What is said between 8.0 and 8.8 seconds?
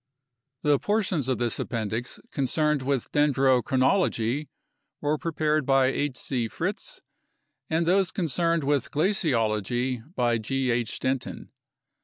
concerned